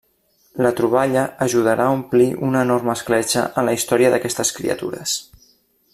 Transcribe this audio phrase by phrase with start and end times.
[0.65, 5.15] La troballa ajudarà a omplir una enorme escletxa en la història d'aquestes criatures.